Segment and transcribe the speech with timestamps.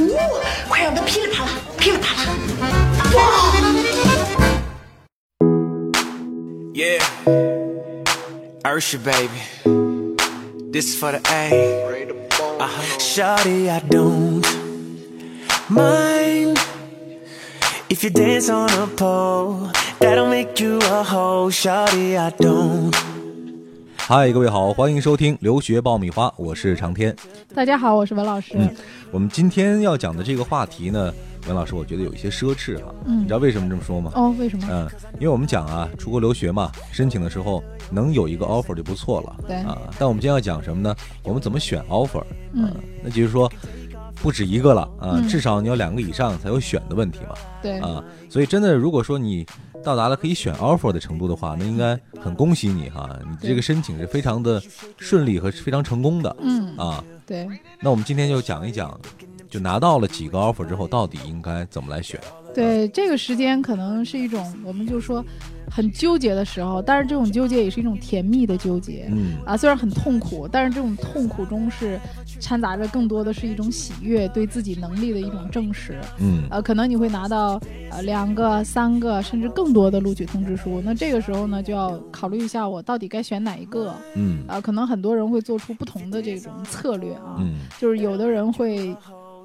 [0.00, 0.22] 哇，
[0.68, 2.28] 快让它噼里啪啦，噼里啪啦！
[3.14, 3.20] 哇！
[6.74, 7.00] Yeah,
[8.64, 9.40] Ursha, baby.
[10.70, 11.50] This is for the A.
[12.60, 12.98] Uh-huh.
[12.98, 14.44] Shawty, I don't
[15.70, 16.58] mind
[17.88, 19.70] if you dance on a pole.
[20.00, 21.48] That'll make you a hoe.
[21.50, 22.94] Shawty, I don't.
[24.07, 27.15] 嗨，各位好，欢迎收听留学爆米花，我是长天。
[27.55, 28.53] 大家好，我是文老师。
[28.55, 28.69] 嗯，
[29.11, 31.13] 我们今天要讲的这个话题呢，
[31.47, 32.93] 文老师，我觉得有一些奢侈哈。
[33.05, 34.11] 嗯你知道为什么这么说吗？
[34.15, 34.67] 哦，为什么？
[34.69, 39.35] 嗯，因为我们讲啊，出国留学嘛，申请的时候能有一个 offer 就不错了。
[39.47, 40.93] 对啊，但我们今天要讲什么呢？
[41.23, 42.23] 我们怎么选 offer？
[42.53, 43.49] 嗯啊那就是说
[44.15, 47.35] 不止一个了啊，嗯至少你要两个以上才有选的问题嘛。
[47.61, 49.45] 对，啊，所以真的，如果说你
[49.83, 54.61] 到达了可以选 offer 的程度的话，那应该很恭喜你哈，你这个申请是非常的
[54.97, 56.35] 顺利和非常成功的。
[56.39, 57.47] 嗯，啊，对，
[57.79, 58.99] 那我们今天就讲一讲，
[59.49, 62.19] 就拿到了几个 offer 之后，到底应该怎么来选？
[62.53, 65.23] 对，这个时间可能是一种，我们就说
[65.69, 69.07] 很纠结的时候，但是这种纠结也是一种甜蜜的纠结。
[69.09, 71.97] 嗯啊，虽然很痛苦，但是这种痛苦中是
[72.41, 75.97] 掺杂着更多的是一种喜悦，对自己能力的一种证实。
[76.19, 77.61] 嗯呃，可能你会拿到
[77.91, 80.81] 呃两个、三个，甚至更多的录取通知书。
[80.83, 83.93] 那这个时候呢，就要考虑一下我到底该选哪一个。
[84.15, 87.37] 嗯啊、可能很多人会做出不同的这种策略啊。
[87.39, 88.95] 嗯就是有的人会，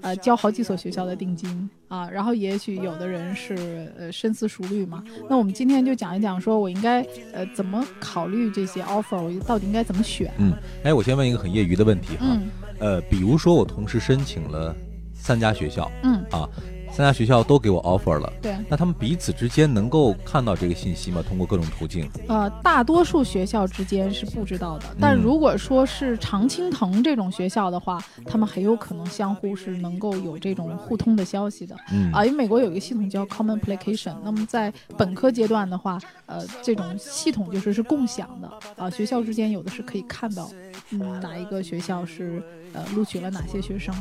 [0.06, 5.02] 呃，交好几所学校的定金啊，然后也许有的人是呃深思熟虑嘛。
[5.28, 7.02] 那我们今天就讲一讲，说我应该
[7.32, 10.32] 呃怎么考虑这些 offer，我到底应该怎么选？
[10.38, 10.52] 嗯。
[10.84, 14.72] 哎，我先问一个很业余的问题哈，嗯呃，比如说我同时申请了
[15.12, 16.48] 三家学校嗯，啊，
[16.96, 18.32] 三家学校都给我 offer 了。
[18.40, 21.22] 对，那他们彼此之间能够看到这个信息吗？
[21.28, 22.10] 通过各种途径？
[22.26, 31.76] 呃，大多数学校之间是不知道的，但嗯如果说是常青藤这种学校的话，他们很有可能相互是能够有这种互通的消息的。
[31.92, 38.50] 嗯啊，因为美国有一个系统叫 Common Application，那么在本科阶段的话，呃，这种系统就是是共享的
[38.82, 40.50] 啊，学校之间有的是可以看到，
[40.92, 42.42] 嗯，哪一个学校是
[42.72, 43.94] 呃录取了哪些学生。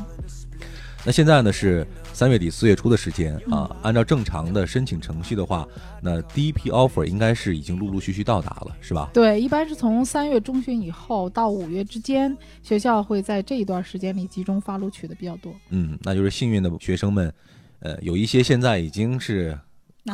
[1.06, 5.64] 那现在呢是三月底四月初的时间啊，嗯按照正常的申请程序的话，
[6.02, 9.08] 那第一批 offer 应该是已经陆陆续续到达了，是吧？
[9.14, 17.32] 对，一般是从三月中旬以后到五月之间，学校会在这一段时间里集中发录取的比较多，嗯，那就是幸运的学生们，
[17.78, 19.56] 呃，有一些现在已经是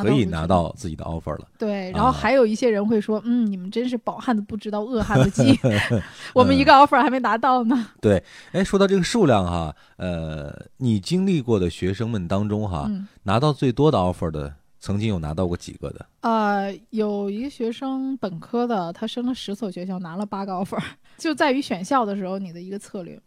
[0.01, 1.49] 可以拿拿到自己的 offer 了。
[1.59, 5.59] 对，然后啊还有一些人会说，嗯，你们真是饱汉子不知道饿汉子饥
[6.33, 7.89] 我们一个 offer 还没拿到呢。
[8.01, 8.23] 对，
[8.53, 16.07] 哎，说到这个数量哈，呃，你经历过的学生们当中哈，嗯，拿到最多的 offer 的，曾经有拿到过几个的？
[16.21, 20.81] 呃，有一个学生本科的，他升了十所学校，拿了八个 offer，
[21.19, 23.21] 就在于选校的时候你的一个策略。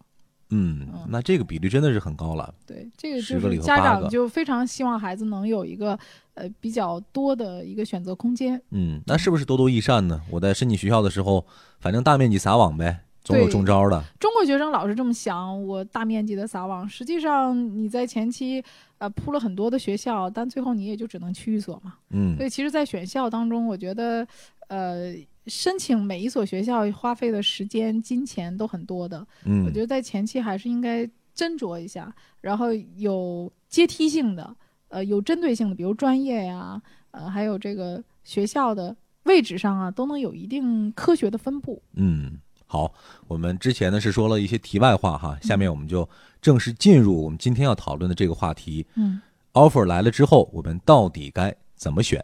[0.49, 2.53] 嗯，嗯那这个比率真的是很高了。
[2.65, 5.97] 对，这个就是家长就非常希望孩子能有一个
[6.35, 8.61] 呃比较多的一个选择空间。
[8.71, 10.21] 嗯，那是不是多多益善呢？
[10.29, 11.45] 我在申请学校的时候，
[11.79, 14.03] 反正大面积撒网呗，总有中招的。
[14.19, 18.63] 中国学生老是这么想，我大面积的撒网，实际上你在前期
[18.99, 21.95] 呃铺了很多的学校，但最后你也就只能去一所嘛。
[22.11, 24.25] 嗯所以其实，在选校当中，我觉得
[24.67, 25.13] 呃
[25.47, 29.25] 申请每一所学校花费的时间、金钱都很多的。
[29.45, 31.03] 嗯，我觉得在前期还是应该
[31.35, 34.55] 斟酌一下，然后有阶梯性的，
[34.89, 41.81] 呃，有针对性的，比如专业呀，呃，还有这个学校的位置上啊，都能有一定科学的分布。
[41.93, 42.93] 嗯，好，
[43.27, 46.07] 我们之前呢是说了一些题外话哈，下面我们就
[46.41, 48.85] 正式进入我们今天要讨论的这个话题。
[48.95, 49.21] 嗯
[49.53, 52.21] offer 来了之后，我们到底该怎么选？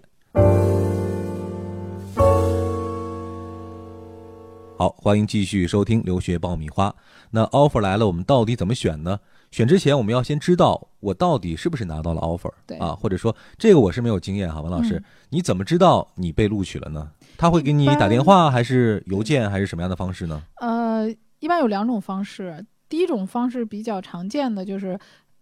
[4.82, 6.96] 好，欢迎继续收听留学爆米花。
[7.30, 9.20] 那 offer 来了，我们到底怎么选呢？
[9.52, 17.12] 选之前，我们要先知道我到底是不是拿到了 offer 对啊，或者说这个我是没有经验哈，文老师，嗯你怎么知道你被录取了呢？
[17.38, 20.42] 他会给你打电话，还是邮件，还是什么样的方式呢？
[20.56, 21.08] 呃，
[21.38, 22.66] 一般有两种方式。
[22.90, 25.00] 第一种方式比较常见的就是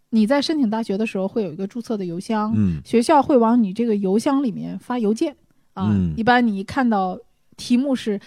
[0.10, 5.34] 你在申请大学的时候会有一个注册的邮箱，嗯学校会往你这个邮箱里面发邮件
[5.76, 5.88] 啊。
[5.94, 7.18] 嗯一般你一看到
[7.56, 8.20] 题目是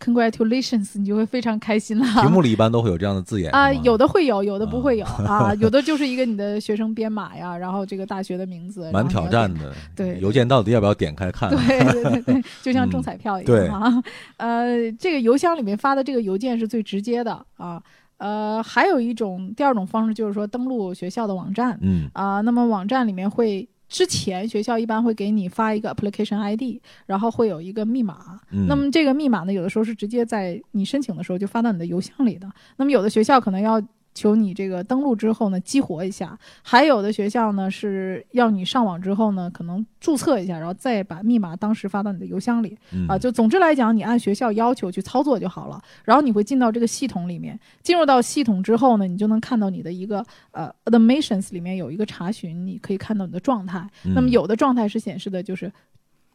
[0.00, 2.06] congratulations，你就会非常开心了。
[2.22, 9.06] 题目里一般都会有这样的字眼 啊，有的会有，有的不会有 啊，有的就是一个你的学生编码呀，然后这个大学的名字，蛮。
[9.06, 9.72] 挑战的。
[9.96, 11.50] 对邮件到底要不要点开看？
[11.50, 14.02] 对对对对， 就像中彩票一对样啊。
[14.36, 17.82] 呃，这个邮箱里面发的这个邮件是最直接的啊。
[18.18, 23.68] 呃，还有一种第二种方式就是说登录学校的网站嗯啊、那么网站里面会。
[23.90, 32.48] 之前学校一般会给你发一个 application ID，然后会有一个密码，嗯，那么这个密码呢，有的时候是直接在你申请的时候就发到你的邮箱里的。
[32.76, 33.82] 那么有的学校可能要
[34.14, 43.18] 求你这个登录之后呢激活一下，还有的学校呢是要你上网之后呢可能注册一下，然后再把密码当时发到你的邮箱里嗯啊。
[43.18, 45.80] 就总之来讲，你按学校要求去操作就好了。
[46.04, 53.80] 然后你会进到这个系统里面，进入到系统之后呢，你就能看到你的一个呃 admissions 里面有一个查询，你可以看到你的状态。
[54.04, 55.72] 嗯那么有的状态是显示的就是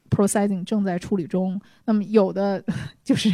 [0.10, 2.64] processing 正在处理中，那么有的
[3.04, 3.30] 就是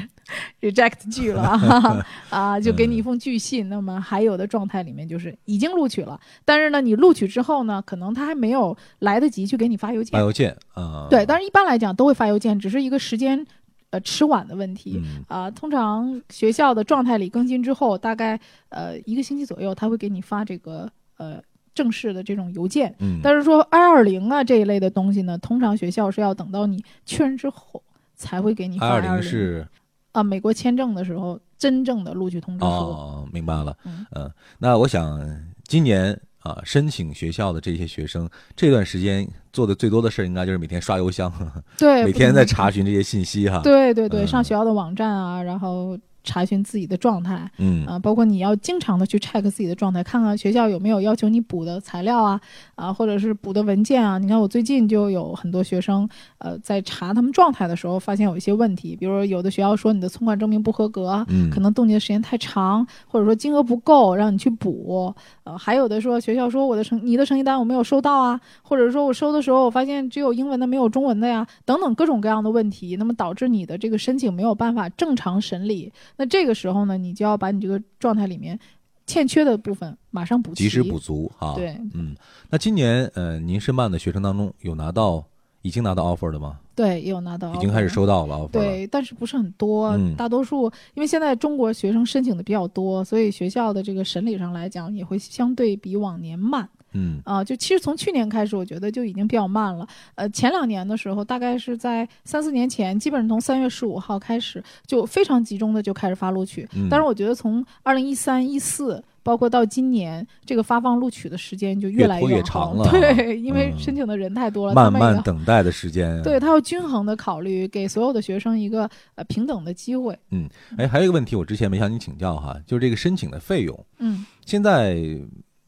[0.62, 3.70] reject 拒了啊 啊，就给你一封拒信。
[3.70, 10.20] 那么还有的状态里面就是已经录取了，但是呢，你录取之后呢，可能他还没有来得及去给你发邮件发。
[10.20, 13.46] 邮件啊，对，但是一般来讲都会发邮件，只是一个时间
[13.90, 15.02] 呃迟晚的问题。
[15.04, 18.40] 嗯啊、通常学校的状态里更新之后，大概
[18.70, 21.42] 呃一个星期左右，他会给你发这个呃
[21.81, 22.94] 正式的这种邮件。
[23.00, 27.81] 嗯，但是说 I 二零啊这一类的东西呢，通常学校是要等到你确认之后
[28.16, 29.68] 才会给你 I 发二零是
[30.12, 32.69] 啊美国签证的时候真正的录取通知书。
[32.69, 35.19] 哦，明白了，嗯嗯，那我想
[35.63, 41.31] 今年啊申请学校的这些学生这段时间做的最多的事儿，应该就是每天刷邮箱，
[41.77, 42.69] 对， 每天在查。
[42.72, 47.50] 询这些信息哈。，对对对，嗯上学校的网站啊，然后查询自己的状态。
[47.58, 52.40] 嗯啊，包括你要经常的去 check 自己的状态，看看学校有没有要求你补的材料啊，
[52.76, 54.18] 啊，或者是补的文件啊。
[54.18, 56.08] 你看我最近就有很多学生，
[56.38, 65.14] 呃，在查他们状态的时候，发现有一些问题，比如说有的学校说你的存款证明不合格，嗯，可能冻结的时间太长，或者说金额不够，让你去补。
[65.44, 75.92] 呃，还有的说学校说我的成你的成绩单我没有收到啊，或者说我收的时候我发现只有英文的没有中文的呀，等等各种各样的问题，那么导致你的这个申请没有办法正常审理。
[76.22, 78.60] 那这个时候呢，你就要把你这个状态里面
[79.08, 82.16] 欠缺的部分马上补齐，及时补足哈。，对嗯，
[82.48, 85.26] 那今年呃，您申办的学生当中有拿到
[85.64, 86.60] 已经拿到 offer 的吗？
[86.76, 87.90] 对，也有拿到，已经开始。
[87.90, 88.52] 收到了 offer。
[88.52, 96.70] 对，但是不是很多，嗯大多数因为现在中国学生申请的比较多，所以学校的这个审理上来讲也会相对比往年慢。
[96.94, 99.88] 嗯啊、就其实从去年开始，我觉得就已经比较慢了。
[100.16, 106.68] 呃，前两年的时候，大概是在三四年前，基本上从三月十五号开始，就非常集中的就开始发录取。
[106.76, 116.22] 嗯，但是我觉得从二零一三、一四，包括到今年，这个发放录取的时间就越来越长了啊对，因为嗯申请的人太多了，慢慢等待的时间。
[116.24, 120.18] 对他要均衡的考虑，给所有的学生一个呃平等的机会。
[120.32, 124.26] 嗯哎，还有一个问题，我之前没向您请教哈，就是这个申请的费用，嗯。
[124.44, 124.98] 现在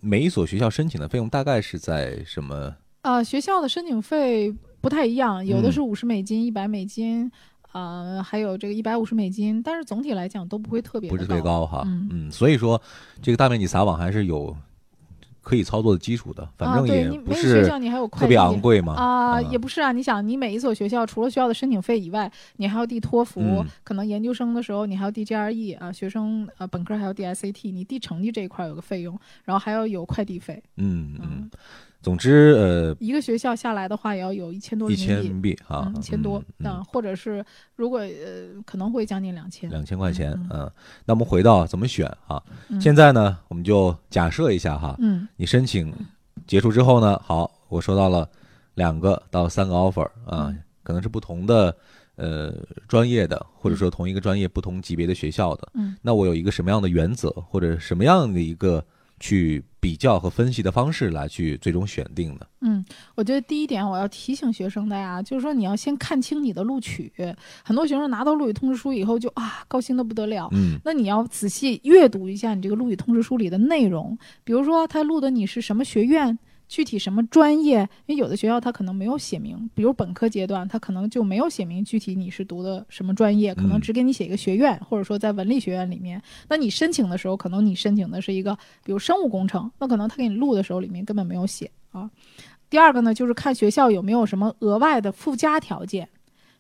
[0.03, 2.75] 每一所学校申请的费用大概是在什么？
[3.03, 7.31] 啊，学校的申请费不太一样，有的嗯是五十美金、一百美金，
[7.71, 12.81] 啊、还有这个一百五十美金，但是总体来讲都不会特别不是的特别高哈，嗯所以说
[13.21, 14.55] 这个大面积撒网还是有
[15.43, 18.93] 可以操作的基础的，反啊，正也不是每个学校你还有快特别递昂贵嘛。
[18.93, 19.91] 啊，嗯也不是啊。
[19.91, 30.63] 你想，你每一所学校除了学校的申请费以外，你还要递托福，嗯可能研究生的时候你还要递 GRE 啊，学生呃本科还要递 SAT，你递成绩这一块有个费用，然后还要有快递费。
[30.77, 31.49] 嗯嗯嗯，
[32.03, 35.49] 总之呃一个学校下来的话，也要有一千多一千人民币。
[35.51, 37.43] 人民币哈，嗯，一千多，嗯嗯，或者是
[37.77, 40.71] 如果呃可能会将近两千，两千块钱，嗯嗯，
[41.05, 42.43] 那我们回到怎么选啊？
[42.67, 42.79] 嗯。
[42.81, 45.25] 现在呢，我们就假设一下哈，嗯。
[45.37, 45.93] 你申请
[46.45, 48.29] 结束之后呢，好，我收到了
[48.75, 50.59] 两个到三个 offer 啊，嗯。
[50.83, 51.73] 可能是不同的
[52.17, 52.53] 呃
[52.89, 55.69] 专业的，或者说同一个专业不同级别的学校的。
[55.75, 55.95] 嗯。
[56.01, 58.83] 那我有一个什么样的原则，或者什么样的一个
[59.23, 62.45] 去比较和分析的方式来去最终选定的？
[62.59, 62.83] 嗯，
[63.15, 67.09] 我觉得第一点我要提醒学生的呀，就是说你要先看清你的录取。
[67.63, 76.37] 很多学生拿到录取通知书以后就啊高兴的不得了，嗯那你要仔细阅读一下你这个录取通知书里的内容，比如说他录的你是什么学院。
[76.73, 77.87] 具体什么专业？
[78.07, 86.19] 因为有的学校他可能没有写明，比如本科阶段他可能就没有写明具体你是读的什么专业，可能嗯只给你写一个学院，或者说在文理学院里面。
[86.49, 92.09] 那你申请的时候，可能你申请的是一个比如生物工程，那可能他给你录的时候里面根本没有写啊。
[92.71, 96.09] 第二个呢，就是看学校有没有什么额外的附加条件，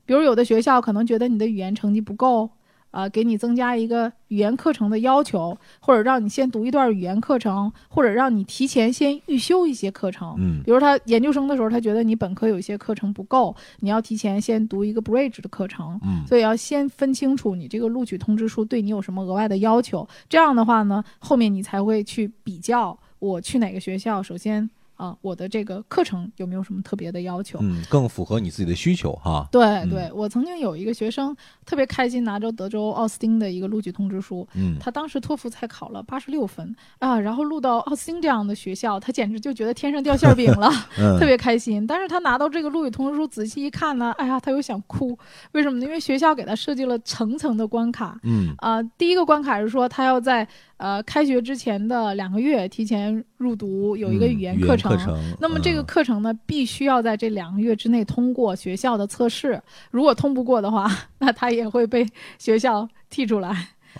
[0.05, 2.51] 比如有的学校可能觉得你的语言成绩不够，
[2.93, 10.35] 啊、给你增加一个语言课程的要求，或者让你先读一段语言课程，或者让你提前先预修一些课程。
[10.37, 20.07] 嗯比如他研究生的时候，他觉得你本科有一些课程不够，你要提前先读一个 bridge 的课程，嗯所以要先分清楚你这个录取通知书对你有什么额外的要求。
[20.29, 24.21] 这样的话呢，后面你才会去比较我去哪个学校。
[24.21, 24.69] 首先
[25.03, 27.59] 啊、我的这个课程有没有什么特别的要求？
[27.61, 29.45] 嗯，更符合你自己的需求哈。
[29.51, 41.85] 对嗯对，我曾经有一个学生特别开心拿着德州奥斯汀的一个录取通知书，嗯他当时托福才考了八十六分啊，然后录到奥斯汀这样的学校，他简直就觉得天上掉馅儿饼了， 嗯 特别开心。
[41.85, 45.17] 但是他拿到这个录取通知书仔细一看呢，哎呀，他又想哭，
[45.51, 45.85] 为什么呢？
[45.85, 48.17] 因为学校给他设计了层层的关卡。
[48.23, 50.47] 嗯啊、第一个关卡是说他要在
[50.83, 55.17] 呃开学之前的两个月提前入读有一个嗯语言课程，课程。
[55.39, 55.85] 那么这个嗯。
[55.85, 59.61] 课程呢，必须要在这两个月之内通过学校的测试。
[59.91, 62.05] 如果通不过的话， 那他也会被
[62.37, 63.49] 学校踢出来。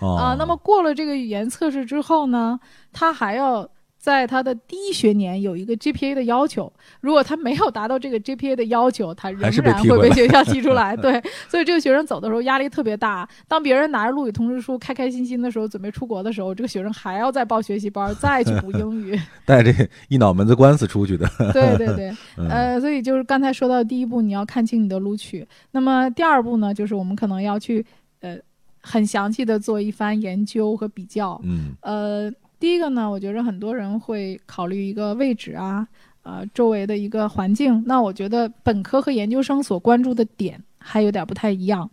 [0.00, 2.60] 啊、哦那么过了这个语言测试之后呢，
[2.92, 3.66] 他还要
[4.04, 6.70] 在他的第一学年有一个 GPA 的要求。
[7.00, 10.94] 如果他没有达到这个 GPA 的要求，他仍然会被学校 踢出来。
[10.94, 11.18] 对，
[11.48, 13.26] 所以这个学生走的时候压力特别大。
[13.48, 19.18] 当别人拿着录取通知书开开心心的时候，准备出国的时候，这个学生还要再报学习班，再去补英语。
[19.46, 19.72] 带着
[20.08, 21.26] 一脑门子官司出去的。
[21.54, 25.48] 对对对， 嗯呃，所以就是刚才说到的第一步，你要看清你的录取。
[25.70, 27.82] 那么第二步呢，就是我们可能要去
[28.20, 28.36] 呃
[28.82, 31.40] 很详细的做一番研究和比较。
[31.42, 35.86] 嗯呃，第一个呢，我觉得很多人会考虑一个位置啊，
[36.22, 37.82] 呃，周围的一个环境。
[37.86, 41.90] 那我觉得本科和研究生所关注的点还有点不太一样。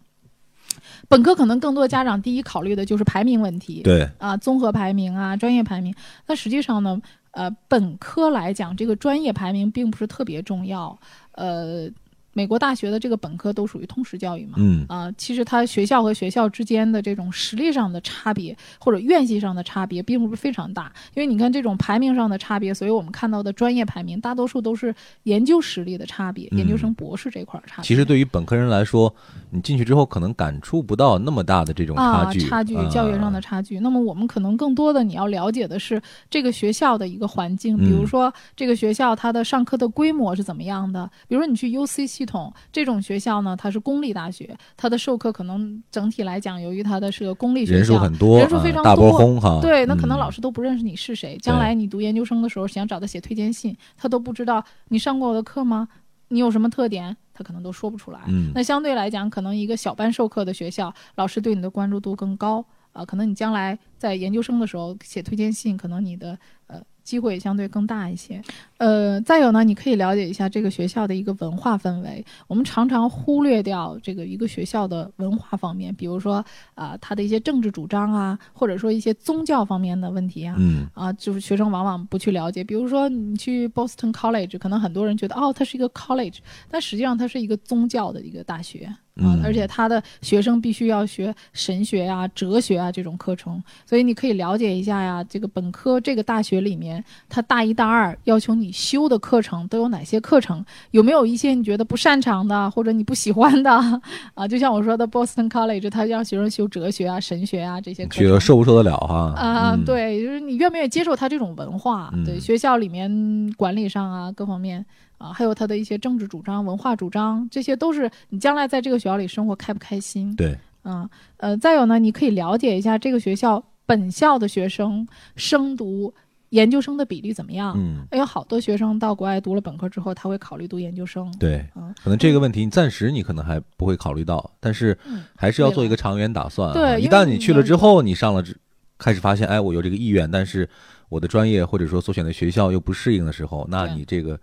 [1.10, 5.94] 本科可能更多家长第一考虑的就是排名问题，对，啊，综合排名啊，专业排名。
[6.26, 7.02] 那实际上呢，
[7.32, 10.98] 呃，本科来讲，这个专业排名并不是特别重要。
[11.34, 11.90] 呃，
[12.34, 14.54] 美国大学的这个本科都属于通识教育嘛。
[14.58, 20.92] 嗯啊、其实它学校和学校之间的这种实力上的差别，或者院系上的差别，并不是非常大。
[21.14, 27.88] 因为你看这种排名上的差别，所以我们看到的专业排名，大多数都是研究实力的差别，研究生、博士这块儿差别。
[27.88, 29.14] 其实对于本科人来说，
[29.50, 33.80] 你进去之后可能感触不到那么大的这种啊，差距，差距，教育上的差距。
[33.80, 41.10] 那么我们可能更多的你要了解的是这个学校的一个环境，比如嗯说这个学校它的上课的规模是怎么样的。
[41.28, 49.60] 比如说你去 UC 系统这种学校呢，它是公立大学，它的授课可能整体来讲，由于它的是个公立学校，人数很多，人数非常啊大波多轰哈。
[49.60, 55.88] 对，那可能嗯老师都不认识你是谁，将来你读研究生的时候想找他写推荐信，他都不知道你上过我的课吗？
[56.28, 57.18] 你有什么特点？
[57.34, 58.20] 他可能都说不出来。
[58.28, 62.64] 嗯那相对来讲，可能一个小班授课的学校，老师对你的关注度更高
[62.94, 66.38] 啊、可能你将来在研究生的时候写推荐信，可能你的
[66.68, 66.80] 呃
[67.12, 68.42] 机会相对更大一些。
[68.78, 72.26] 呃，再有呢，你可以了解一下这个学校的一个文化氛围。
[72.48, 80.56] 我们常常忽略掉这个一个学校的文化方面，比如说啊、它的一些政治主张啊，或者说一些宗教方面的问题啊。
[80.58, 82.64] 嗯啊，就是学生往往不去了解。
[82.64, 86.38] 比如说，你去 Boston College，可能很多人觉得哦，它是一个 college，
[86.70, 93.62] 但实际上它是一个宗教的一个大学啊，嗯而且他的学生必须要学神学啊、哲学啊这种课程。
[93.86, 100.64] 所以你可以了解一下呀，这个本科这个大学里面，他大一、大二要求你修的课程都有哪些课程？
[100.92, 103.72] 有没有一些你觉得不擅长的，或者你不喜欢的
[104.34, 104.48] 啊？
[104.48, 108.40] 就像我说的 Boston College，他让学生修哲学啊、神学啊这些课去程。
[108.40, 109.34] 受不受得了哈？
[109.38, 112.10] 啊、嗯，对，就是你愿不愿意接受他这种文化？
[112.14, 114.86] 嗯对，学校里面管理上啊，各方面
[115.22, 120.36] 啊，还有他的一些政治主张、文化主张，这些都是你将来在这个学校里生活开不开心。
[120.36, 126.12] 对，啊，呃，再有呢，你可以了解一下这个学校本校的学生升读
[126.50, 127.76] 研究生的比例怎么样。
[127.78, 131.32] 嗯有好多学生到国外读了本科之后，他会考虑读研究生。
[131.40, 136.74] 对，啊，可能这个问题暂时你可能还不会考虑到，但是嗯还是要做一个长远打算啊。
[136.74, 138.58] 对一旦你去了之后，你上了之，
[138.98, 140.68] 开始发现，哎，我有这个意愿，但是
[141.10, 144.40] 我的专业或者说所选的学校又不适应的时候，那你这个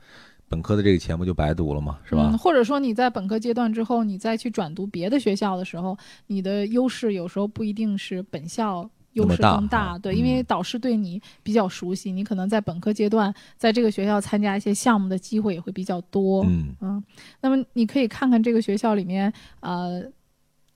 [0.49, 1.99] 本科的这个钱不就白读了吗？
[2.05, 2.39] 是吧嗯？？
[2.39, 8.89] 或者说你在本科阶段之后，你再去转读别的学校的时候，你的优势有时候不一定是本校。
[9.15, 16.45] 优势更大，大对，因为嗯导师对你比较熟悉，你可能在本科阶段在这个学校参加一些项目的机会也会比较多。
[16.45, 17.03] 嗯嗯，
[17.41, 20.05] 那么你可以看看这个学校里面，呃，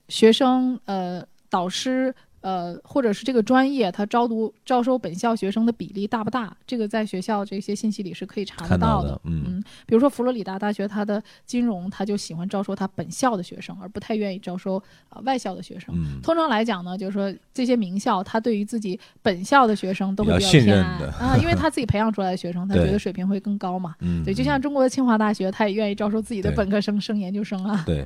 [0.09, 2.13] 学生呃导师
[2.43, 6.55] 呃或者是这个专业，它招读招收本校学生的比例大不大？
[6.67, 14.77] 这个在学校这些信息里是可以查得看到到的嗯比如说佛罗里达大学，它的金融它就喜欢招收它本校的学生，而不太愿意招收
[15.09, 15.95] 啊、呃外校的学生。
[15.95, 23.95] 嗯，通常来讲呢，就是说这些名校，它对于自己本校的学生都会比较偏爱信任的啊，因为他 自己培养出来的学生，他觉得水平会更高嘛。
[24.01, 27.83] 嗯，对，就像中国的清华大学，他也愿意招收自己的本科生升研究生啊。
[27.85, 28.05] 对，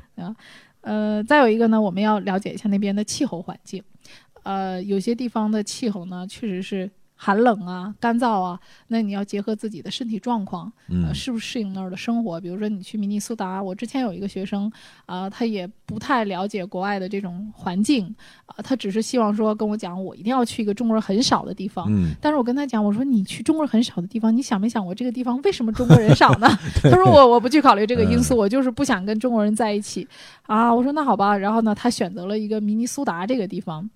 [0.81, 3.83] 呃，再有一个呢，我们要了解一下那边的气候环境。
[4.47, 6.89] 呃，有些地方的气候呢，确实是
[7.19, 12.39] 寒冷啊、干燥啊，那你要结合自己的身体状况，呃，嗯适不适应那儿的生活。
[12.39, 14.71] 比如说你去明尼苏达，我之前有一个学生
[15.07, 18.05] 啊、他也不太了解国外的这种环境
[18.45, 21.87] 啊、他只是希望说跟我讲，我一定要去一个中国人很少的地方。
[21.89, 26.47] 嗯，但是我跟他讲，我说你去中国人很少的地方，你想没想过这个地方为什么中国人少呢？
[26.83, 30.07] 他说我我不去考虑这个因素，嗯我就是不想跟中国人在一起
[30.43, 30.71] 啊。
[30.73, 33.89] 我说那好吧，然后呢，他选择了一个明尼苏达这个地方。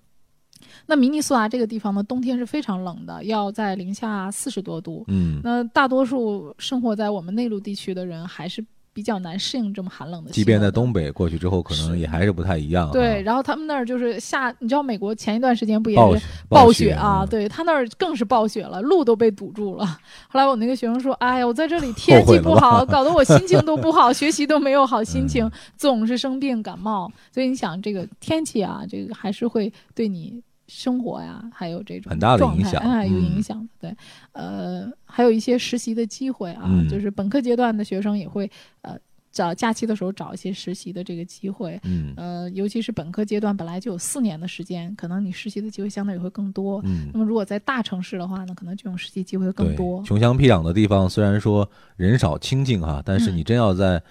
[0.86, 5.04] 那明尼苏达这个地方呢，冬天是非常冷的，要在零下四十多度。
[5.08, 8.64] 嗯，那大多数生活在我们内陆地区的人还是
[8.94, 10.30] 比较难适应这么寒冷的。
[10.30, 12.92] 即便在东北过去之后，可能也还是不太一样啊。
[12.92, 17.22] 对，然后他们那儿就是下，你知道美国前一段时间不也暴是暴雪啊？
[17.22, 19.86] 嗯对他那儿更是暴雪了，路都被堵住了。
[20.28, 27.10] 后来我那个学生说：“哎呀，我在这里天气不好，搞得我心情都不好， 学习都没有好心情，嗯总是生病感冒。
[27.32, 33.68] 所以你想，这个天气啊，这个还是会对你生活呀，还有这种很大的状影响有嗯影响的。
[33.80, 33.96] 对，
[34.32, 38.50] 呃，还有一些实习的机会啊，嗯就是本科阶段的学生也会
[38.82, 38.96] 呃
[39.30, 41.80] 找假期的时候找一些实习的这个机会。
[41.84, 46.80] 嗯呃，尤其是本科阶段本来就有四年的时间，可能你实习的机会相对也会更多。
[46.84, 50.02] 嗯那么如果在大城市的话呢，可能这种实习机会会更多。
[50.04, 54.02] 穷乡僻壤的地方虽然说人少清静哈，但是嗯你真要在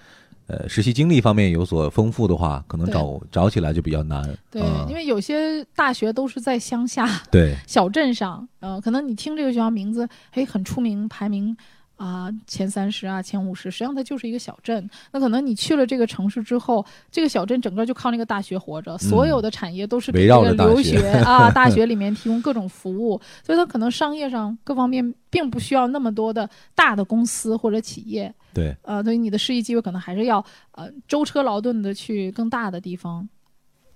[0.48, 4.22] 呃实习经历方面有所丰富的话，可能找找起来就比较难。
[4.50, 11.56] 对，嗯因为有些大学都是在乡下对，小镇上，呃，可能你听这个学校名字，哎，很出名，排名
[12.02, 14.90] 啊、前三十啊，前五十，实际上它就是一个小镇。
[15.12, 28.34] 那可能你去了这个城市之后，这个小镇整个就靠那个大学活着，所有的产业都是给这个绕着大学留学 啊，大学里面提供各种服务，所以它可能商业上各方面并不需要那么多的大的公司或者企业。
[28.52, 33.30] 对，呃，所以你的实习机会可能还是要呃舟车劳顿的去更大的地方，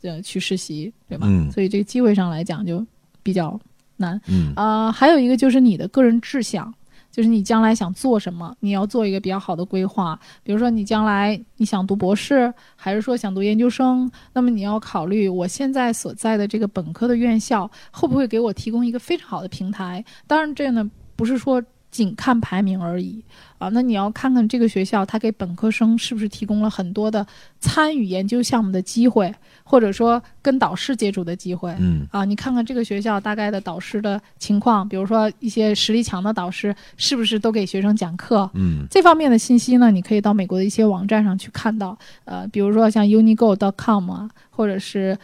[0.03, 1.25] 呃去实习，对吧？
[1.27, 2.85] 嗯所以这个机会上来讲就
[3.23, 3.59] 比较
[3.97, 4.21] 难。
[4.27, 6.71] 嗯呃，还有一个就是你的个人志向，
[7.15, 10.19] 就是你将来想做什么，你要做一个比较好的规划。
[10.43, 20.03] 比如说你将来你想读博士，还是说想读研究生，那么你要考虑我现在所在的这个本科的院校会不会给我提供一个非常好的平台。
[20.27, 21.63] 当然，这呢不是说。
[21.95, 23.23] 仅看排名而已
[23.57, 27.25] 啊，那你要看看这个学校，它给本科生是不是提供了很多的
[27.61, 31.73] 参与研究项目的机会，或者说跟导师接触的机会。
[31.79, 38.49] 嗯啊，你看看这个学校大概的导师的情况，比如说一些实力强的导师是不是都给学生讲课？
[38.55, 45.17] 嗯这方面的信息呢，你可以到美国的一些网站上去看到，呃，比如说像 Unigo.com 啊，或者是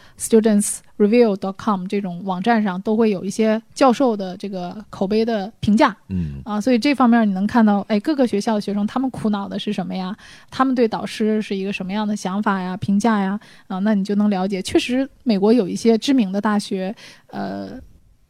[1.08, 10.16] StudentsReview.com 这种网站上都会有一些教授的这个口碑的评价嗯啊，所以这方面你能看到，哎，各个学校的学生他们苦恼的是什么呀？
[10.50, 13.38] 他们对导师是一个什么样的想法呀、评价呀？
[13.68, 16.94] 啊，那你就能了解，确实美国有一些知名的大学，
[17.28, 17.80] 呃。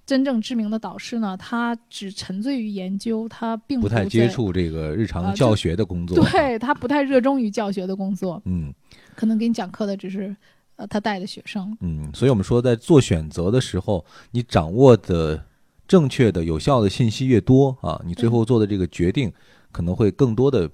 [0.05, 6.23] 真正知名的导师呢，他只沉醉于研究，他并不太接触这个日常啊教学的工作。
[6.27, 8.75] 对他不太热衷于教学的工作，嗯
[9.15, 10.37] 可能给你讲课的只是
[10.83, 11.77] 呃他带的学生。
[11.81, 15.43] 嗯，所以我们说，在做选择的时候，你掌握的
[15.87, 19.33] 正确的、有效的信息越多啊，你最后做的这个决定
[19.71, 20.69] 可能会更多的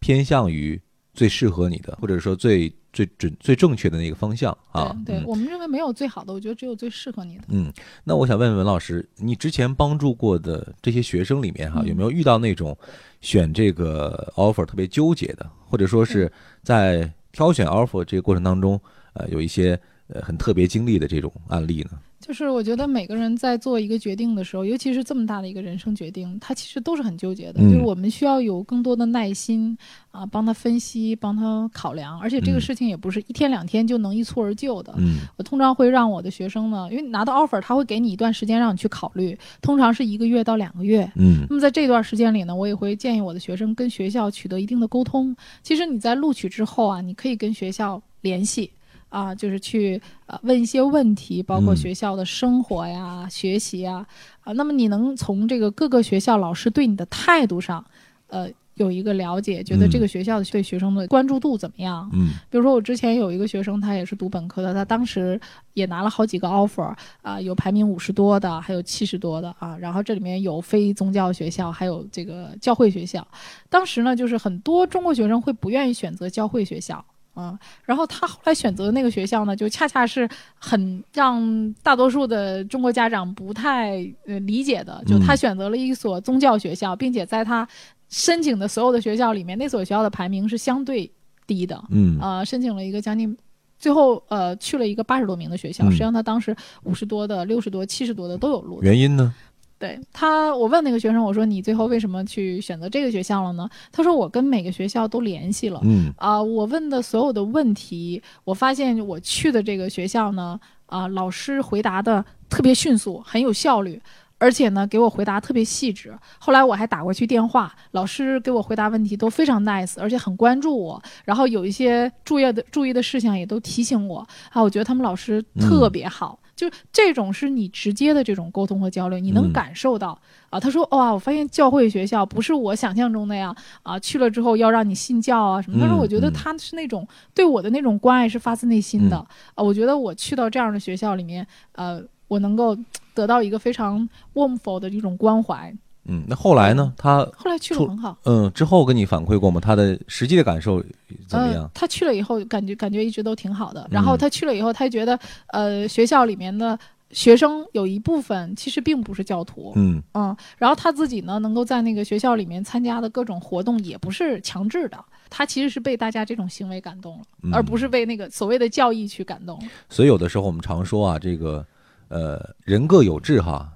[0.00, 0.80] 偏向于
[1.12, 4.96] 最适合你的，或者说最最准、最正确的那个方向啊。
[5.04, 7.44] 对我们认为没有最好的，我觉得只有最适合你的。
[7.48, 7.72] 嗯，
[8.04, 12.76] 那我想问问文老师，你之前帮助过的这些学生里面哈，嗯有没有遇到那种
[13.20, 16.30] 选这个 offer 特别纠结的，或者说是
[16.62, 18.80] 在挑选 offer 这个过程当中，
[19.16, 21.98] 呃，有一些呃很特别经历的这种案例呢？
[22.18, 27.60] 就是我觉得每个人在做一个决定的时候，尤其是这么大的一个人生决定，他其实都是很纠结的。
[27.60, 29.76] 嗯就是我们需要有更多的耐心
[30.10, 32.18] 啊，帮他分析，帮他考量。
[32.18, 34.92] 而且这个嗯事情也不是一天两天就能一蹴而就的。
[34.98, 41.08] 嗯我通常会让我的学生呢，因为拿到 offer，他会给你一段时间让你去考虑，通常是一个月到两个月。
[41.14, 45.36] 嗯那么在这段时间里呢，我也会建议我的学生跟学校取得一定的沟通。
[45.62, 48.72] 其实你在录取之后啊，你可以跟学校联系。
[49.08, 54.06] 啊，就是去呃问一些问题，包括嗯学校的生活呀、学习呀，
[54.40, 57.84] 啊，那么你能从这个各个学校老师对你的态度上，
[58.28, 62.10] 呃，有一个了解，觉得这嗯个学校的对学生的关注度怎么样？
[62.12, 65.40] 嗯比如说我之前有一个学生，他也是读本科的，他当时
[65.72, 73.26] 也拿了好几个 offer 啊、有排名五十多的，还有七十多的啊，然后这里面有非宗教学校，还有这个教会学校。
[73.70, 77.02] 当时呢，就是很多中国学生会不愿意选择教会学校。
[77.36, 80.26] 啊，然后他后来选择的那个学校呢，就恰恰是
[80.58, 87.68] 很让大多数的中国家长不太呃理解的，就他嗯选择了一所宗教学校，并且在他
[88.08, 91.10] 申请的所有的学校里面，那所学校的排名是相对
[91.46, 91.84] 低的。
[91.90, 93.36] 嗯呃，申请了一个将近
[93.78, 98.86] 最后呃去了一个八十多名的学校，嗯实际上他当时五十多的、六十多、七十多的都有录的。
[98.86, 99.34] 原因呢？
[99.78, 103.68] 对他，我问那个学生，我说你最后为什么去选择这个学校了呢？
[103.92, 114.00] 他说我跟每个学校都联系了，嗯啊、我问的所有的问题，我发现我去的这个学校呢，啊、老师回答的特别迅速，很有效率。
[114.38, 116.14] 而且呢，给我回答特别细致。
[116.38, 124.18] 后来我还打过去电话，老师给我回答问题都非常 nice，而且很关注我，然后有一些注意的注意的事项也都提醒我。
[124.50, 130.18] 啊，我觉得他们老师特别好，就这种是你直接的这种沟通和交流，你能嗯感受到。
[130.48, 135.76] 啊，他说哇，我发现教会学校不是我想象中那样啊，去了之后要让你信教啊什么。
[135.78, 139.62] 但是嗯我觉得嗯他是那种对我的那种关爱是发自内心的、嗯啊。
[139.62, 142.76] 我觉得我去到这样的学校里面，呃，我能够
[143.12, 145.72] 得到一个非常 warmful 的一种关怀。
[146.08, 146.92] 嗯，那后来呢？
[146.96, 148.16] 他后来去了很好。
[148.24, 149.60] 嗯之后跟你反馈过吗？
[149.60, 150.82] 他的实际的感受
[151.26, 151.70] 怎么样呃？？
[151.74, 153.86] 他去了以后，感觉感觉一直都挺好的。
[153.90, 156.78] 然后嗯他去了以后，他觉得呃，学校里面的
[157.10, 169.64] 学生有一部分其实并不是教徒，嗯嗯，然后他自己呢，能够在那个学校里面参加的各种活动，也不是强制的，他其实是被大家这种行为感动了，嗯而不是被那个所谓的教义去感动了。
[169.88, 171.66] 所以有的时候我们常说啊，这个
[172.08, 173.72] 呃人各有志哈。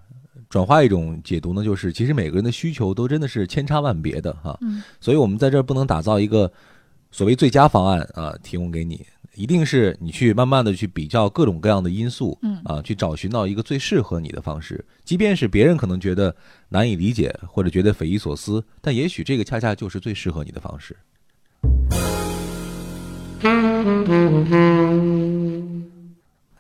[0.51, 4.83] 转化一种解读呢，就是其实每个人的需求都真的是千差万别的哈，嗯。
[5.01, 6.53] 所以我们在这儿不能打造一个
[7.13, 12.61] 所谓最佳方案啊、提供给你，一定是你去慢慢的去比较各种各样的因素，嗯。
[12.65, 16.35] 啊，去找寻到一个最适合你的方式，即便是别人可能觉得
[16.71, 20.97] 难以理解或者觉得匪夷所思，但也许这个恰恰就是最适合你的方式。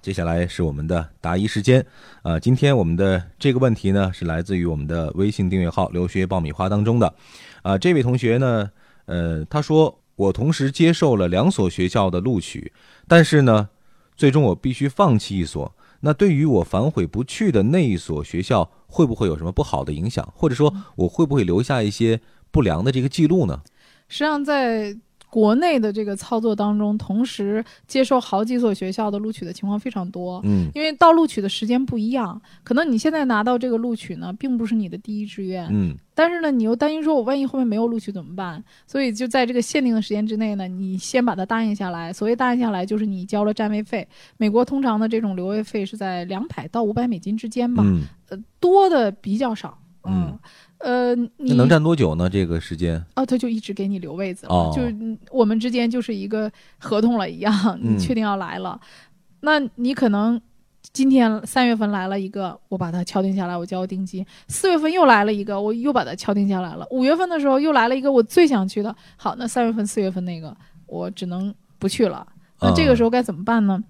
[0.02, 1.84] 接下来是我们的答疑时间，
[2.22, 7.14] 啊，今天我们的这个问题呢是来自于我们的微信订阅号“留学爆米花”当中的，
[7.62, 8.70] 啊，这位同学呢，
[9.04, 12.72] 呃，他说我同时接受了两所学校的录取，
[13.06, 13.68] 但是呢，
[14.16, 15.74] 最终我必须放弃一所。
[16.00, 22.18] 那对于我反悔不去的那一所学校，会不会有什么不好的影响，或者说我会不会留下一些
[22.50, 23.60] 不良的这个记录呢？
[24.08, 24.96] 实际上，在
[25.30, 30.40] 国内的这个操作当中，同时接受好几所学校的录取的情况非常多。
[30.44, 38.62] 嗯因为到录取的时间不一样，可能你现在拿到这个录取呢，并不是你的第一志愿，嗯但是呢，你又担心说，我万一后面没有录取怎么办？
[38.86, 42.12] 所以就在这个限定的时间之内呢，你先把它答应下来。
[42.12, 44.06] 所谓答应下来，就是你交了占位费。
[44.36, 49.78] 美国通常的这种留位费是在两百到五百美金之间吧，嗯，呃，多的比较少。
[50.04, 50.38] 嗯
[50.78, 52.28] 呃，你能站多久呢？
[52.28, 53.04] 这个时间？
[53.16, 58.80] 哦，他就一直给你留位子了，哦就是嗯我们之间就是一个合同了一样，嗯 你确定要来了，
[59.40, 60.40] 那你可能
[60.92, 72.26] 今天三月份来了一个，我把它敲定下来，我交定金；四月份又来了一个，我又把它敲定下来了；五月份的时候又来了一个我最想去的，好，那三月份、四月份那个我只能不去了。
[72.62, 73.82] 那这个时候该怎么办呢？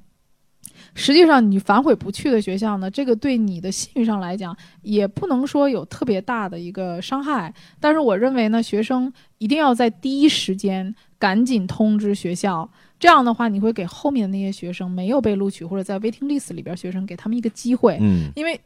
[0.94, 7.53] 实际上，你反悔不去的学校呢，这个对你的信誉上来讲，也不能说有特别大的一个伤害。
[7.79, 18.61] 但是我认为呢，学生一定要在第一时间赶紧通知学校，这样的话，你会给后面的那些学生没有被录取或者在 waiting list 里边学生给他们一个机会，嗯，因为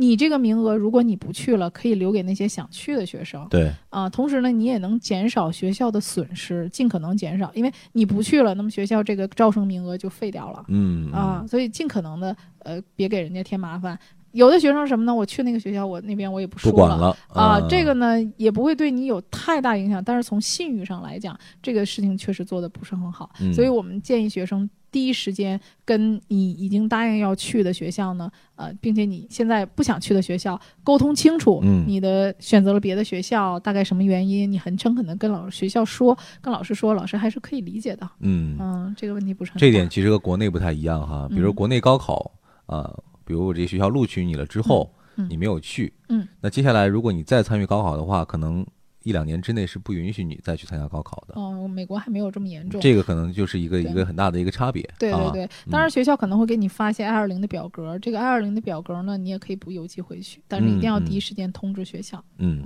[0.00, 3.46] 你这个名额如果你不去了，可以留给那些想去的学生。
[3.50, 10.64] 对，啊，同时呢，你也能减少学校的损失，尽可能减少，因为你不去了，那么学校这个招生名额就废掉了。
[10.68, 13.98] 嗯啊，，所以尽可能的呃，别给人家添麻烦。
[14.32, 15.12] 有的学生什么呢？
[15.12, 31.84] 我去那个学校，我那边我也不说不管了啊，这个呢也不会对你有太大影响，但是从信誉上来讲，这个事情确实做的不是很好，嗯所以我们建议学生第一时间跟你已经答应要去的学校呢，呃，并且你现在不想去的学校沟通清楚，嗯。
[31.86, 41.28] 你的选择了别的学校，大概什么原因，你很诚恳的跟老师学校说，跟老师说，老师还是可以理解的，嗯，嗯，这个问题不是很这一点其实和国内不太一样哈。
[41.28, 41.54] 比如嗯。
[41.54, 42.32] 国内高考
[42.66, 42.92] 啊，
[43.24, 44.92] 比如我这学校录取你了之后，
[45.28, 48.64] 你没有去，嗯，那接下来如果你再参与高考的话，可能
[49.02, 51.34] 一两年之内是不允许你再去参加高考的。
[51.40, 52.80] 哦，美国还没有这么严重。
[52.80, 54.82] 这个可能就是一个一个很大的一个差别。
[54.82, 62.22] 啊对对对，当然学校可能会给你发一些 I 二零的表格，这个 I 二零的表格呢，你也可以不邮寄回去，但是一定要嗯嗯第一时间通知学校。
[62.38, 62.64] 嗯，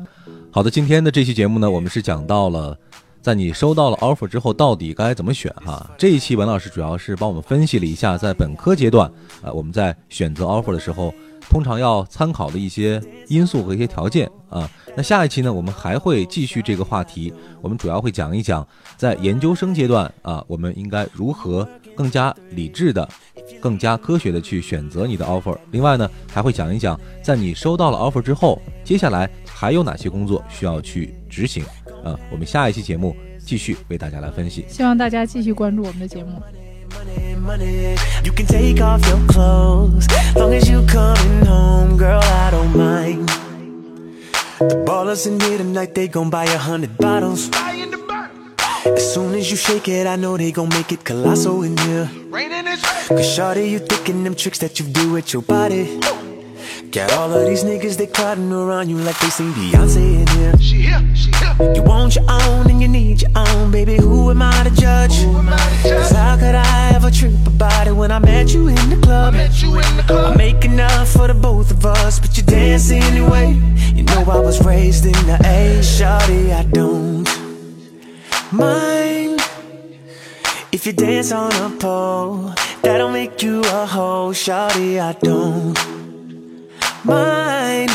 [0.50, 2.78] 好的，今天的这期节目呢，我们是讲到了。
[3.22, 5.90] 在你收到了 offer 之后，到底该怎么选哈？
[5.96, 11.10] 这一期文老师主要是帮我们分析了一下，在本科阶段，呃，我们在选择 offer 的时候，
[11.48, 14.68] 通常要参考的一些因素和一些条件啊。
[14.96, 23.08] 那下一期呢，我们还会继续这个话题，我们主要会讲一讲在研究生阶段啊，我们应该如何更加理智的、
[23.60, 25.56] 更加科学的去选择你的 offer。
[25.72, 31.64] 另外呢，还会讲一讲在你收到了 offer 之后，接下来还有哪些工作需要去执行
[32.04, 32.16] 啊？
[32.30, 34.64] 我们下一期节目继续为大家来分析。
[34.68, 36.40] 希望大家继续关注我们的节目。
[44.58, 47.50] The ballers in here tonight, they gon' buy a hundred bottles.
[48.86, 52.08] As soon as you shake it, I know they gon' make it colossal in here.
[53.08, 55.98] Cause shawty, you thinking them tricks that you do with your body.
[56.92, 60.52] Got all of these niggas, they crowding around you like they seen Beyonce in here.
[60.60, 61.43] She here, she here.
[61.60, 63.96] You want your own and you need your own, baby.
[63.96, 65.22] Who am I to judge?
[65.84, 69.34] Cause how could I ever trip about it when I met you in the club?
[69.34, 72.90] Met you in the I make enough for the both of us, but you dance
[72.90, 73.52] anyway.
[73.94, 77.28] You know I was raised in the A, shawty, I don't
[78.50, 79.40] mind
[80.72, 82.52] if you dance on a pole.
[82.82, 85.78] That'll make you a hoe, shawty, I don't
[87.04, 87.90] mind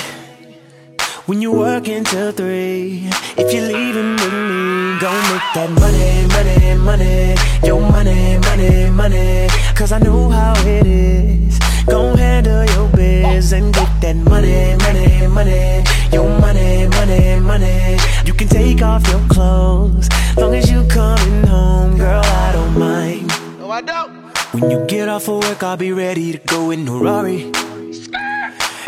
[1.30, 3.08] when you work until three.
[3.38, 7.36] If you're leaving with me, go make that money, money, money.
[7.64, 9.48] Your money, money, money.
[9.76, 11.60] Cause I know how it is.
[11.86, 15.84] Go handle your biz and get that money, money, money.
[16.12, 17.98] Your money, money, money.
[18.26, 20.10] You can take off your clothes.
[20.36, 23.28] Long as you coming home, girl, I don't mind.
[23.60, 24.10] No, I don't.
[24.52, 27.52] When you get off of work, I'll be ready to go in a Rari.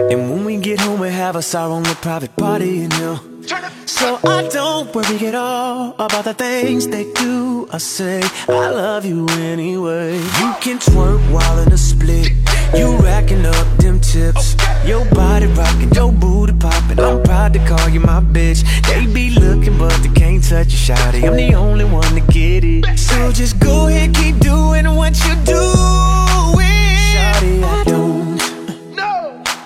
[0.10, 2.88] And when we get home, we have us our own little private party.
[2.88, 3.72] Turn up.
[3.86, 7.68] So I don't worry at all about the things they do.
[7.72, 10.16] I say I love you anyway.
[10.18, 12.32] You can twerk while in a split.
[12.74, 14.56] You racking up them tips.
[14.86, 17.00] Your body rocking, your booty popping.
[17.00, 18.64] I'm proud to call you my bitch.
[18.88, 21.28] They be looking, but they can't touch you, shawty.
[21.28, 22.98] I'm the only one to get it.
[22.98, 26.11] So just go ahead, keep doing what you doing.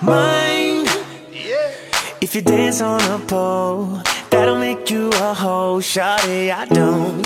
[0.06, 0.12] No.
[0.12, 0.88] mind.
[1.32, 1.72] Yeah.
[2.20, 6.50] If you dance on a pole, that'll make you a hoe, shawty.
[6.52, 7.22] I don't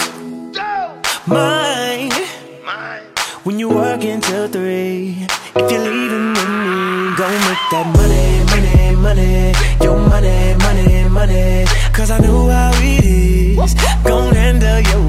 [1.26, 2.12] mind
[2.64, 3.02] Mine.
[3.44, 5.26] when you work until three.
[5.56, 9.52] If you're leaving with me, go make that money, money, money.
[9.84, 11.64] Your money, money, money.
[11.92, 13.74] Cause I know how it is.
[14.04, 15.04] Go handle your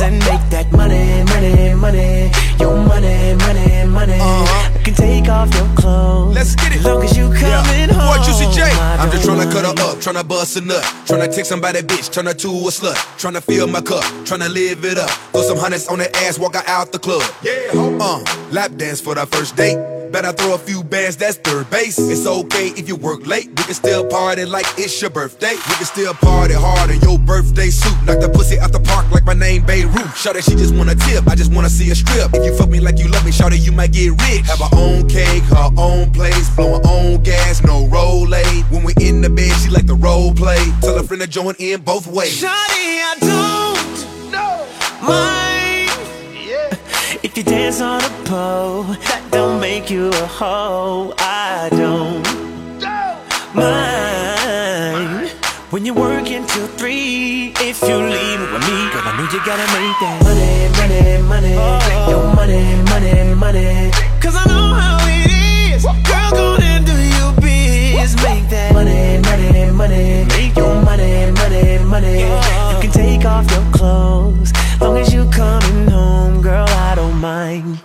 [0.00, 2.30] biz and make that money, money, money.
[2.58, 4.18] Your money, money, money.
[4.20, 4.78] Uh-huh.
[4.78, 6.34] You can take off your clothes.
[6.34, 6.82] Let's get it.
[6.82, 7.92] Long as you coming Yeah.
[7.92, 8.18] home.
[8.18, 8.62] Boy, Juicy J.
[8.62, 9.80] I I'm just don't tryna cut her mind.
[9.80, 13.42] up, tryna bust a nut, tryna take somebody bitch, turn her to a slut, tryna
[13.42, 15.10] fill my cup, tryna live it up.
[15.32, 17.22] Throw some hundreds on that ass, walk her out the club.
[17.42, 17.52] Yeah,
[18.00, 19.78] uh, lap dance for the first date.
[20.10, 21.96] Bet I throw a few bands, that's third base.
[21.98, 23.46] It's okay if you work late.
[23.48, 25.54] We can still party like it's your birthday.
[25.54, 27.94] We can still party hard in your birthday suit.
[28.06, 30.16] Knock the pussy out the park like my name Beirut.
[30.16, 31.28] Shout that she just wanna tip.
[31.28, 32.34] I just wanna see a strip.
[32.34, 34.46] If you fuck me like you love me, shout you might get rich.
[34.46, 38.64] Have her own cake, her own place, blow her own gas, no roll aid.
[38.70, 40.58] When we in the bed, she like the role play.
[40.80, 42.40] Tell a friend to join in both ways.
[42.42, 44.66] Shawty, I don't No.
[45.06, 45.59] mind Yeah.
[47.30, 48.82] If you dance on a pole.
[48.82, 51.14] That don't make you a hoe.
[51.18, 52.26] I don't
[53.54, 55.30] mind
[55.70, 57.52] when you work until three.
[57.60, 61.54] If you leave with me, girl, I know you gotta make that money, money, money.
[62.10, 63.90] Your money, money, money.
[64.20, 65.30] Cause I know how it
[65.74, 65.84] is.
[66.10, 66.49] Girl, go
[68.72, 70.24] money, money, money.
[70.36, 72.20] Make your money, money, money.
[72.20, 76.66] You can take off your clothes, long as you coming home, girl.
[76.68, 77.80] I don't mind.